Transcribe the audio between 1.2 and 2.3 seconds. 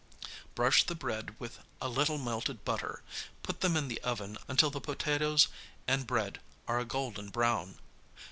with a little